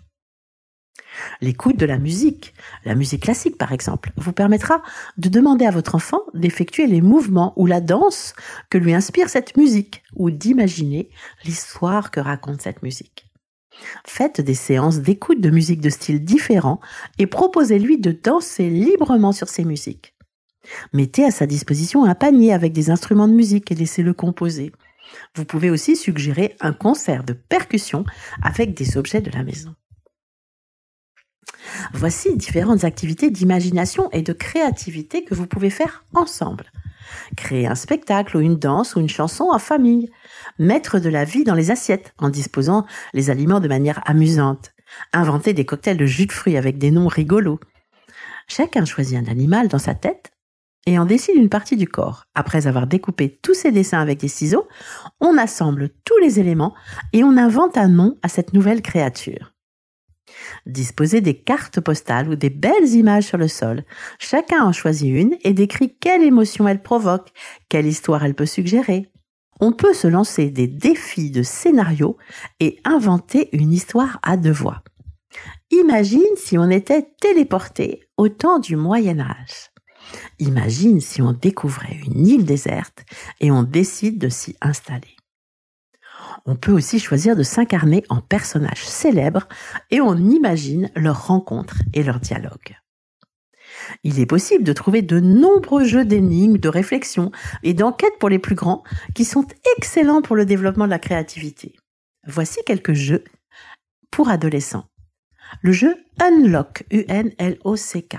L'écoute 1.41 1.77
de 1.77 1.87
la 1.87 1.99
musique, 1.99 2.55
la 2.85 2.95
musique 2.95 3.25
classique 3.25 3.59
par 3.59 3.73
exemple, 3.73 4.13
vous 4.17 4.33
permettra 4.33 4.83
de 5.17 5.29
demander 5.29 5.67
à 5.67 5.71
votre 5.71 5.95
enfant 5.95 6.21
d'effectuer 6.35 6.87
les 6.87 7.01
mouvements 7.01 7.53
ou 7.57 7.67
la 7.67 7.81
danse 7.81 8.35
que 8.71 8.79
lui 8.79 8.95
inspire 8.95 9.29
cette 9.29 9.57
musique 9.57 10.03
ou 10.15 10.31
d'imaginer 10.31 11.11
l'histoire 11.45 12.11
que 12.11 12.21
raconte 12.21 12.63
cette 12.63 12.83
musique. 12.83 13.27
Faites 14.05 14.41
des 14.41 14.55
séances 14.55 14.99
d'écoute 14.99 15.41
de 15.41 15.51
musique 15.51 15.81
de 15.81 15.91
styles 15.91 16.25
différents 16.25 16.81
et 17.19 17.27
proposez-lui 17.27 17.99
de 17.99 18.13
danser 18.13 18.71
librement 18.71 19.33
sur 19.33 19.49
ces 19.49 19.65
musiques. 19.65 20.15
Mettez 20.93 21.25
à 21.25 21.31
sa 21.31 21.47
disposition 21.47 22.05
un 22.05 22.15
panier 22.15 22.53
avec 22.53 22.73
des 22.73 22.91
instruments 22.91 23.29
de 23.29 23.35
musique 23.35 23.71
et 23.71 23.75
laissez-le 23.75 24.13
composer. 24.13 24.73
Vous 25.35 25.45
pouvez 25.45 25.71
aussi 25.71 25.97
suggérer 25.97 26.57
un 26.61 26.73
concert 26.73 27.25
de 27.25 27.33
percussion 27.33 28.05
avec 28.43 28.75
des 28.75 28.97
objets 28.97 29.21
de 29.21 29.31
la 29.31 29.43
maison. 29.43 29.75
Voici 31.93 32.37
différentes 32.37 32.85
activités 32.85 33.31
d'imagination 33.31 34.11
et 34.13 34.23
de 34.23 34.33
créativité 34.33 35.25
que 35.25 35.35
vous 35.35 35.47
pouvez 35.47 35.71
faire 35.71 36.05
ensemble. 36.15 36.71
Créer 37.37 37.67
un 37.67 37.75
spectacle 37.75 38.37
ou 38.37 38.41
une 38.41 38.59
danse 38.59 38.95
ou 38.95 39.01
une 39.01 39.09
chanson 39.09 39.49
en 39.51 39.59
famille. 39.59 40.11
Mettre 40.59 40.99
de 40.99 41.09
la 41.09 41.25
vie 41.25 41.45
dans 41.45 41.55
les 41.55 41.71
assiettes 41.71 42.13
en 42.19 42.29
disposant 42.29 42.85
les 43.15 43.31
aliments 43.31 43.61
de 43.61 43.69
manière 43.69 44.03
amusante. 44.07 44.73
Inventer 45.13 45.53
des 45.53 45.65
cocktails 45.65 45.97
de 45.97 46.07
jus 46.07 46.27
de 46.27 46.33
fruits 46.33 46.57
avec 46.57 46.79
des 46.79 46.91
noms 46.91 47.09
rigolos. 47.09 47.61
Chacun 48.47 48.85
choisit 48.85 49.19
un 49.19 49.31
animal 49.31 49.69
dans 49.69 49.79
sa 49.79 49.95
tête 49.95 50.33
et 50.89 50.99
en 50.99 51.05
décide 51.05 51.37
une 51.37 51.51
partie 51.51 51.77
du 51.77 51.87
corps. 51.87 52.25
Après 52.35 52.67
avoir 52.67 52.87
découpé 52.87 53.39
tous 53.43 53.53
ces 53.53 53.71
dessins 53.73 54.01
avec 54.01 54.21
des 54.21 54.29
ciseaux, 54.29 54.67
on 55.21 55.37
assemble 55.37 55.91
tous 56.07 56.17
les 56.23 56.41
éléments 56.41 56.75
et 57.13 57.23
on 57.25 57.37
invente 57.37 57.77
un 57.77 57.89
nom 57.89 58.17
à 58.23 58.29
cette 58.29 58.55
nouvelle 58.55 58.81
créature. 58.81 59.53
Disposez 60.65 61.21
des 61.21 61.35
cartes 61.35 61.81
postales 61.81 62.31
ou 62.31 62.37
des 62.37 62.49
belles 62.49 62.89
images 62.89 63.25
sur 63.25 63.37
le 63.37 63.49
sol. 63.49 63.85
Chacun 64.19 64.65
en 64.65 64.73
choisit 64.73 65.15
une 65.15 65.37
et 65.43 65.53
décrit 65.53 65.95
quelle 65.95 66.23
émotion 66.23 66.67
elle 66.67 66.83
provoque, 66.83 67.33
quelle 67.69 67.87
histoire 67.87 68.25
elle 68.25 68.35
peut 68.35 68.47
suggérer. 68.47 69.11
On 69.61 69.73
peut 69.73 69.93
se 69.93 70.09
lancer 70.09 70.51
des 70.51 70.69
défis 70.69 71.31
de 71.31 71.43
scénario 71.43 72.17
et 72.61 72.81
inventer 72.85 73.51
une 73.53 73.75
histoire 73.75 74.21
à 74.23 74.39
deux 74.39 74.53
voix. 74.53 74.83
Imagine 75.71 76.37
si 76.37 76.57
on 76.57 76.71
était 76.71 77.11
téléporté 77.21 78.09
au 78.17 78.31
temps 78.31 78.59
du 78.59 78.77
Moyen 78.77 79.21
Âge. 79.21 79.71
Imagine 80.39 81.01
si 81.01 81.23
on 81.23 81.33
découvrait 81.33 81.99
une 82.07 82.27
île 82.27 82.45
déserte 82.45 83.05
et 83.41 83.51
on 83.51 83.63
décide 83.63 84.19
de 84.19 84.29
s'y 84.29 84.57
installer. 84.61 85.17
On 86.47 86.57
peut 86.57 86.73
aussi 86.73 86.99
choisir 86.99 87.37
de 87.37 87.43
s'incarner 87.43 88.05
en 88.09 88.21
personnages 88.21 88.87
célèbres 88.87 89.49
et 89.91 90.01
on 90.01 90.17
imagine 90.17 90.91
leurs 90.97 91.27
rencontres 91.27 91.79
et 91.93 92.03
leurs 92.03 92.21
dialogues. 92.21 92.77
Il 94.03 94.19
est 94.19 94.27
possible 94.27 94.65
de 94.65 94.73
trouver 94.73 95.03
de 95.03 95.21
nombreux 95.21 95.85
jeux 95.85 96.05
d'énigmes, 96.05 96.59
de 96.59 96.69
réflexion 96.69 97.31
et 97.63 97.75
d'enquête 97.75 98.19
pour 98.19 98.29
les 98.29 98.39
plus 98.39 98.55
grands 98.55 98.83
qui 99.15 99.25
sont 99.25 99.47
excellents 99.77 100.23
pour 100.23 100.37
le 100.37 100.47
développement 100.47 100.87
de 100.87 100.91
la 100.91 100.99
créativité. 100.99 101.77
Voici 102.27 102.59
quelques 102.67 102.95
jeux 102.95 103.25
pour 104.11 104.29
adolescents. 104.29 104.89
Le 105.63 105.73
jeu 105.73 105.97
Unlock, 106.21 106.85
U-N-L-O-C-K. 106.91 108.17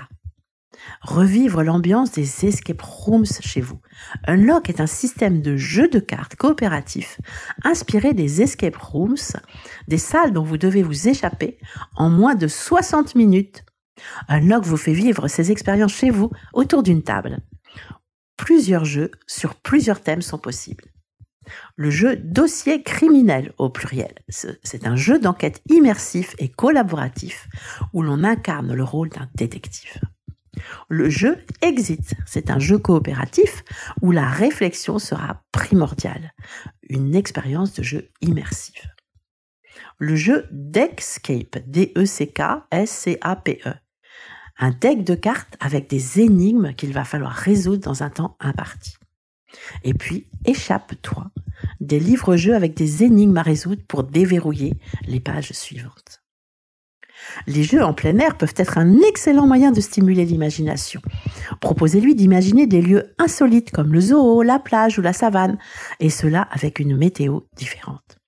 Revivre 1.02 1.62
l'ambiance 1.62 2.12
des 2.12 2.46
escape 2.46 2.82
rooms 2.82 3.26
chez 3.40 3.60
vous. 3.60 3.80
Unlock 4.26 4.68
est 4.68 4.80
un 4.80 4.86
système 4.86 5.42
de 5.42 5.56
jeu 5.56 5.88
de 5.88 5.98
cartes 5.98 6.36
coopératif 6.36 7.20
inspiré 7.64 8.14
des 8.14 8.42
escape 8.42 8.76
rooms, 8.76 9.16
des 9.88 9.98
salles 9.98 10.32
dont 10.32 10.42
vous 10.42 10.58
devez 10.58 10.82
vous 10.82 11.08
échapper 11.08 11.58
en 11.96 12.10
moins 12.10 12.34
de 12.34 12.48
60 12.48 13.14
minutes. 13.14 13.64
Unlock 14.28 14.64
vous 14.64 14.76
fait 14.76 14.92
vivre 14.92 15.28
ces 15.28 15.50
expériences 15.50 15.94
chez 15.94 16.10
vous 16.10 16.30
autour 16.52 16.82
d'une 16.82 17.02
table. 17.02 17.40
Plusieurs 18.36 18.84
jeux 18.84 19.10
sur 19.26 19.54
plusieurs 19.54 20.00
thèmes 20.00 20.22
sont 20.22 20.38
possibles. 20.38 20.84
Le 21.76 21.90
jeu 21.90 22.16
Dossier 22.16 22.82
criminel 22.82 23.52
au 23.58 23.70
pluriel. 23.70 24.14
C'est 24.28 24.86
un 24.86 24.96
jeu 24.96 25.18
d'enquête 25.18 25.62
immersif 25.68 26.34
et 26.38 26.48
collaboratif 26.48 27.48
où 27.92 28.02
l'on 28.02 28.24
incarne 28.24 28.72
le 28.72 28.84
rôle 28.84 29.08
d'un 29.08 29.28
détective. 29.34 30.00
Le 30.88 31.08
jeu 31.08 31.38
Exit, 31.62 32.14
c'est 32.26 32.50
un 32.50 32.58
jeu 32.58 32.76
coopératif 32.78 33.64
où 34.02 34.12
la 34.12 34.28
réflexion 34.28 34.98
sera 34.98 35.42
primordiale, 35.52 36.34
une 36.88 37.14
expérience 37.14 37.72
de 37.74 37.82
jeu 37.82 38.10
immersive. 38.20 38.90
Le 39.98 40.16
jeu 40.16 40.46
Deckscape, 40.50 41.58
D-E-C-K-S-C-A-P-E, 41.66 43.74
un 44.58 44.70
deck 44.70 45.04
de 45.04 45.14
cartes 45.14 45.56
avec 45.60 45.88
des 45.88 46.20
énigmes 46.20 46.74
qu'il 46.74 46.92
va 46.92 47.04
falloir 47.04 47.32
résoudre 47.32 47.82
dans 47.82 48.02
un 48.02 48.10
temps 48.10 48.36
imparti. 48.40 48.96
Et 49.84 49.94
puis, 49.94 50.26
échappe-toi, 50.44 51.30
des 51.80 51.98
livres-jeux 51.98 52.54
avec 52.54 52.74
des 52.74 53.04
énigmes 53.04 53.38
à 53.38 53.42
résoudre 53.42 53.82
pour 53.88 54.04
déverrouiller 54.04 54.74
les 55.06 55.20
pages 55.20 55.52
suivantes. 55.52 56.19
Les 57.46 57.62
jeux 57.62 57.82
en 57.82 57.92
plein 57.92 58.18
air 58.18 58.36
peuvent 58.36 58.54
être 58.56 58.78
un 58.78 58.98
excellent 59.00 59.46
moyen 59.46 59.72
de 59.72 59.80
stimuler 59.80 60.24
l'imagination. 60.24 61.00
Proposez-lui 61.60 62.14
d'imaginer 62.14 62.66
des 62.66 62.82
lieux 62.82 63.14
insolites 63.18 63.70
comme 63.70 63.92
le 63.92 64.00
zoo, 64.00 64.42
la 64.42 64.58
plage 64.58 64.98
ou 64.98 65.02
la 65.02 65.12
savane, 65.12 65.58
et 66.00 66.10
cela 66.10 66.48
avec 66.52 66.78
une 66.78 66.96
météo 66.96 67.40
différente. 67.56 68.18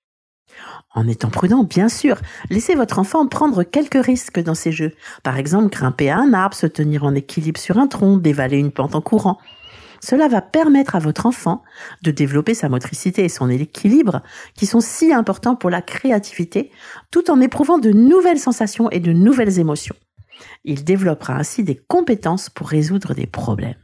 En 0.95 1.07
étant 1.07 1.29
prudent, 1.29 1.63
bien 1.63 1.89
sûr, 1.89 2.17
laissez 2.49 2.75
votre 2.75 2.99
enfant 2.99 3.27
prendre 3.27 3.63
quelques 3.63 4.03
risques 4.03 4.41
dans 4.41 4.53
ces 4.53 4.71
jeux. 4.71 4.91
Par 5.23 5.37
exemple, 5.37 5.69
grimper 5.69 6.09
à 6.09 6.17
un 6.19 6.33
arbre, 6.33 6.55
se 6.55 6.67
tenir 6.67 7.03
en 7.03 7.15
équilibre 7.15 7.59
sur 7.59 7.79
un 7.79 7.87
tronc, 7.87 8.17
dévaler 8.17 8.57
une 8.57 8.71
pente 8.71 8.93
en 8.93 9.01
courant. 9.01 9.39
Cela 10.03 10.27
va 10.27 10.41
permettre 10.41 10.97
à 10.97 10.99
votre 10.99 11.25
enfant 11.25 11.63
de 12.01 12.11
développer 12.11 12.53
sa 12.53 12.67
motricité 12.67 13.23
et 13.23 13.29
son 13.29 13.49
équilibre 13.49 14.21
qui 14.53 14.65
sont 14.65 14.81
si 14.81 15.13
importants 15.13 15.55
pour 15.55 15.69
la 15.69 15.81
créativité 15.81 16.71
tout 17.09 17.31
en 17.31 17.39
éprouvant 17.39 17.77
de 17.77 17.91
nouvelles 17.91 18.37
sensations 18.37 18.91
et 18.91 18.99
de 18.99 19.13
nouvelles 19.13 19.59
émotions. 19.59 19.95
Il 20.65 20.83
développera 20.83 21.35
ainsi 21.35 21.63
des 21.63 21.77
compétences 21.87 22.49
pour 22.49 22.67
résoudre 22.67 23.13
des 23.13 23.27
problèmes. 23.27 23.79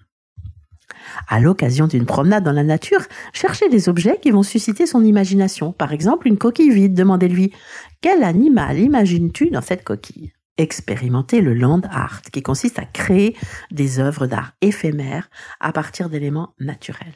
À 1.29 1.39
l'occasion 1.39 1.87
d'une 1.87 2.05
promenade 2.05 2.43
dans 2.43 2.51
la 2.51 2.63
nature, 2.63 3.05
cherchez 3.31 3.69
des 3.69 3.87
objets 3.87 4.19
qui 4.21 4.31
vont 4.31 4.43
susciter 4.43 4.85
son 4.85 5.05
imagination. 5.05 5.71
Par 5.71 5.93
exemple, 5.93 6.27
une 6.27 6.37
coquille 6.37 6.71
vide. 6.71 6.95
Demandez-lui 6.95 7.53
quel 8.01 8.23
animal 8.23 8.77
imagines-tu 8.77 9.51
dans 9.51 9.61
cette 9.61 9.85
coquille? 9.85 10.33
Expérimenter 10.59 11.41
le 11.41 11.53
land 11.53 11.81
art, 11.89 12.21
qui 12.21 12.43
consiste 12.43 12.77
à 12.77 12.85
créer 12.85 13.35
des 13.71 13.99
œuvres 13.99 14.27
d'art 14.27 14.53
éphémères 14.61 15.29
à 15.59 15.71
partir 15.71 16.09
d'éléments 16.09 16.53
naturels. 16.59 17.15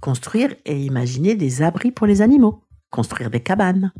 Construire 0.00 0.54
et 0.64 0.80
imaginer 0.80 1.34
des 1.34 1.62
abris 1.62 1.90
pour 1.90 2.06
les 2.06 2.22
animaux, 2.22 2.62
construire 2.90 3.30
des 3.30 3.40
cabanes. 3.40 3.92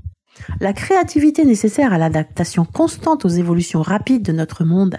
La 0.60 0.72
créativité 0.72 1.44
nécessaire 1.44 1.92
à 1.92 1.98
l'adaptation 1.98 2.64
constante 2.64 3.24
aux 3.24 3.28
évolutions 3.28 3.82
rapides 3.82 4.22
de 4.22 4.32
notre 4.32 4.64
monde 4.64 4.98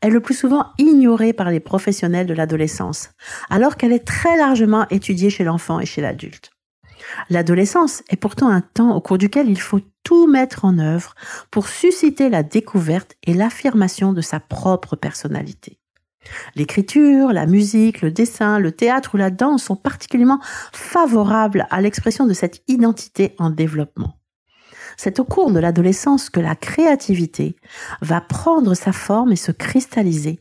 est 0.00 0.10
le 0.10 0.20
plus 0.20 0.34
souvent 0.34 0.66
ignorée 0.78 1.32
par 1.32 1.50
les 1.50 1.60
professionnels 1.60 2.26
de 2.26 2.34
l'adolescence, 2.34 3.10
alors 3.50 3.76
qu'elle 3.76 3.92
est 3.92 4.06
très 4.06 4.36
largement 4.36 4.88
étudiée 4.88 5.30
chez 5.30 5.44
l'enfant 5.44 5.78
et 5.78 5.86
chez 5.86 6.00
l'adulte. 6.00 6.50
L'adolescence 7.30 8.02
est 8.08 8.16
pourtant 8.16 8.48
un 8.48 8.60
temps 8.60 8.94
au 8.94 9.00
cours 9.00 9.18
duquel 9.18 9.48
il 9.48 9.60
faut 9.60 9.80
tout 10.02 10.26
mettre 10.26 10.64
en 10.64 10.78
œuvre 10.78 11.14
pour 11.50 11.68
susciter 11.68 12.28
la 12.28 12.42
découverte 12.42 13.16
et 13.24 13.34
l'affirmation 13.34 14.12
de 14.12 14.20
sa 14.20 14.40
propre 14.40 14.96
personnalité. 14.96 15.78
L'écriture, 16.54 17.32
la 17.32 17.46
musique, 17.46 18.02
le 18.02 18.10
dessin, 18.10 18.58
le 18.58 18.72
théâtre 18.72 19.14
ou 19.14 19.16
la 19.16 19.30
danse 19.30 19.64
sont 19.64 19.76
particulièrement 19.76 20.40
favorables 20.72 21.66
à 21.70 21.80
l'expression 21.80 22.26
de 22.26 22.34
cette 22.34 22.62
identité 22.68 23.34
en 23.38 23.50
développement. 23.50 24.18
C'est 24.96 25.20
au 25.20 25.24
cours 25.24 25.52
de 25.52 25.60
l'adolescence 25.60 26.28
que 26.28 26.40
la 26.40 26.56
créativité 26.56 27.56
va 28.02 28.20
prendre 28.20 28.74
sa 28.74 28.92
forme 28.92 29.32
et 29.32 29.36
se 29.36 29.52
cristalliser. 29.52 30.40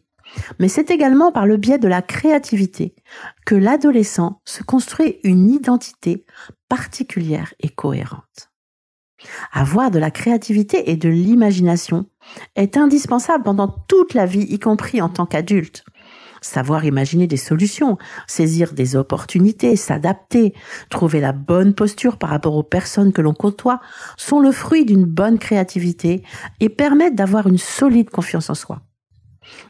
Mais 0.60 0.68
c'est 0.68 0.92
également 0.92 1.32
par 1.32 1.46
le 1.46 1.58
biais 1.58 1.80
de 1.80 1.88
la 1.88 2.02
créativité 2.02 2.96
que 3.46 3.56
l'adolescent 3.56 4.42
se 4.46 4.64
construit 4.64 5.20
une 5.24 5.50
identité 5.50 6.26
particulière 6.70 7.54
et 7.60 7.70
cohérente. 7.70 8.52
Avoir 9.52 9.90
de 9.90 10.00
la 10.00 10.12
créativité 10.12 10.92
et 10.92 10.98
de 10.98 11.10
l'imagination 11.10 12.06
est 12.56 12.78
indispensable 12.78 13.44
pendant 13.44 13.68
toute 13.88 14.14
la 14.14 14.26
vie, 14.26 14.44
y 14.44 14.60
compris 14.60 15.02
en 15.02 15.10
tant 15.10 15.26
qu'adulte 15.26 15.84
savoir 16.42 16.86
imaginer 16.86 17.28
des 17.28 17.38
solutions, 17.38 17.98
saisir 18.28 18.74
des 18.74 18.96
opportunités, 18.96 19.76
s'adapter, 19.76 20.54
trouver 20.90 21.20
la 21.20 21.34
bonne 21.34 21.74
posture 21.74 22.18
par 22.18 22.30
rapport 22.30 22.56
aux 22.56 22.64
personnes 22.64 23.14
que 23.14 23.22
l'on 23.22 23.34
côtoie, 23.34 23.80
sont 24.18 24.40
le 24.40 24.52
fruit 24.52 24.86
d'une 24.86 25.06
bonne 25.06 25.40
créativité 25.40 26.24
et 26.60 26.70
permettent 26.70 27.16
d'avoir 27.16 27.48
une 27.48 27.58
solide 27.58 28.10
confiance 28.10 28.50
en 28.50 28.56
soi. 28.56 28.82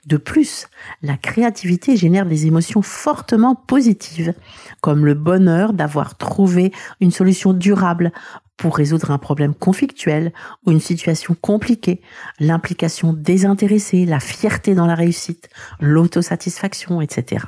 De 0.05 0.17
plus, 0.17 0.67
la 1.01 1.17
créativité 1.17 1.97
génère 1.97 2.25
des 2.25 2.45
émotions 2.45 2.81
fortement 2.81 3.55
positives, 3.55 4.33
comme 4.81 5.05
le 5.05 5.13
bonheur 5.13 5.73
d'avoir 5.73 6.17
trouvé 6.17 6.71
une 6.99 7.11
solution 7.11 7.53
durable 7.53 8.11
pour 8.57 8.75
résoudre 8.75 9.11
un 9.11 9.19
problème 9.19 9.53
conflictuel 9.53 10.33
ou 10.65 10.71
une 10.71 10.79
situation 10.79 11.35
compliquée, 11.39 12.01
l'implication 12.39 13.13
désintéressée, 13.13 14.05
la 14.05 14.19
fierté 14.19 14.73
dans 14.73 14.87
la 14.87 14.95
réussite, 14.95 15.49
l'autosatisfaction, 15.79 17.01
etc. 17.01 17.45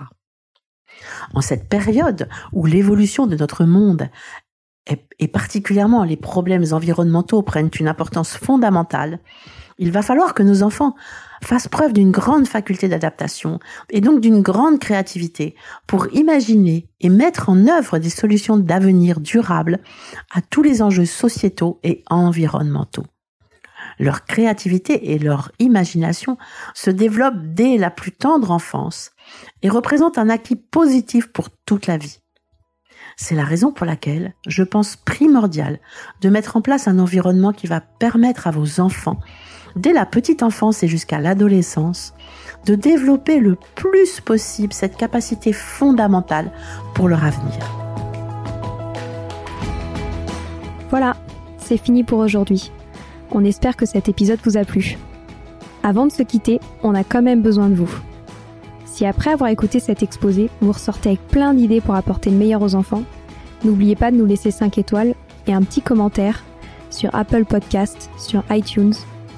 En 1.34 1.42
cette 1.42 1.68
période 1.68 2.30
où 2.54 2.66
l'évolution 2.66 3.26
de 3.26 3.36
notre 3.36 3.66
monde 3.66 4.10
et 5.20 5.28
particulièrement 5.28 6.04
les 6.04 6.18
problèmes 6.18 6.66
environnementaux 6.72 7.42
prennent 7.44 7.70
une 7.80 7.88
importance 7.88 8.36
fondamentale, 8.36 9.20
il 9.80 9.92
va 9.92 10.02
falloir 10.02 10.34
que 10.34 10.44
nos 10.44 10.62
enfants 10.62 10.96
fassent 11.42 11.70
preuve 11.70 11.94
d'une 11.94 12.12
grande 12.12 12.48
faculté 12.48 12.90
d'adaptation 12.90 13.60
et 13.90 14.02
donc 14.02 14.20
d'une 14.20 14.42
grande 14.42 14.78
créativité 14.78 15.56
pour 15.88 16.14
imaginer 16.14 16.90
et 17.00 17.10
mettre 17.10 17.50
en 17.50 17.66
œuvre 17.66 17.98
des 17.98 18.10
solutions 18.10 18.58
d'avenir 18.58 19.22
durables 19.22 19.80
à 20.32 20.42
tous 20.42 20.62
les 20.62 20.82
enjeux 20.82 21.06
sociétaux 21.06 21.80
et 21.84 22.04
environnementaux. 22.10 23.06
Leur 24.00 24.26
créativité 24.26 25.14
et 25.14 25.20
leur 25.20 25.52
imagination 25.60 26.38
se 26.74 26.90
développent 26.90 27.42
dès 27.42 27.78
la 27.78 27.90
plus 27.90 28.12
tendre 28.12 28.52
enfance 28.52 29.12
et 29.62 29.70
représentent 29.70 30.18
un 30.18 30.30
acquis 30.30 30.58
positif 30.58 31.28
pour 31.32 31.50
toute 31.66 31.88
la 31.88 31.98
vie. 31.98 32.20
C'est 33.16 33.36
la 33.36 33.44
raison 33.44 33.72
pour 33.72 33.86
laquelle 33.86 34.34
je 34.48 34.64
pense 34.64 34.96
primordial 34.96 35.80
de 36.22 36.30
mettre 36.30 36.56
en 36.56 36.62
place 36.62 36.88
un 36.88 37.00
environnement 37.00 37.52
qui 37.52 37.68
va 37.68 37.82
permettre 37.82 38.48
à 38.48 38.52
vos 38.52 38.80
enfants 38.80 39.20
dès 39.76 39.94
la 39.94 40.06
petite 40.06 40.44
enfance 40.44 40.84
et 40.84 40.88
jusqu'à 40.88 41.20
l'adolescence, 41.20 42.14
de 42.66 42.76
développer 42.76 43.40
le 43.40 43.58
plus 43.76 44.20
possible 44.22 44.74
cette 44.74 44.98
capacité 44.98 45.54
fondamentale 45.54 46.52
pour 46.94 47.08
leur 47.08 47.24
avenir. 47.24 47.60
Voilà, 50.90 51.16
c'est 51.58 51.78
fini 51.78 52.04
pour 52.04 52.20
aujourd'hui. 52.20 52.72
On 53.32 53.44
espère 53.44 53.78
que 53.78 53.86
cet 53.86 54.10
épisode 54.10 54.40
vous 54.44 54.58
a 54.58 54.66
plu. 54.66 54.98
Avant 55.84 56.08
de 56.08 56.12
se 56.12 56.24
quitter, 56.24 56.60
on 56.84 56.96
a 56.96 57.04
quand 57.04 57.22
même 57.22 57.42
besoin 57.42 57.70
de 57.70 57.76
vous. 57.76 57.94
Si 58.86 59.06
après 59.06 59.32
avoir 59.32 59.50
écouté 59.50 59.80
cet 59.80 60.04
exposé, 60.04 60.50
vous 60.62 60.72
ressortez 60.72 61.10
avec 61.10 61.28
plein 61.28 61.54
d'idées 61.54 61.80
pour 61.80 61.96
apporter 61.96 62.32
le 62.32 62.38
meilleur 62.38 62.62
aux 62.62 62.76
enfants, 62.76 63.04
n'oubliez 63.64 63.96
pas 63.96 64.12
de 64.12 64.18
nous 64.18 64.26
laisser 64.26 64.52
5 64.52 64.78
étoiles 64.78 65.14
et 65.48 65.54
un 65.54 65.62
petit 65.62 65.82
commentaire 65.82 66.44
sur 66.90 67.14
Apple 67.14 67.46
Podcast, 67.46 68.10
sur 68.18 68.44
iTunes 68.50 68.94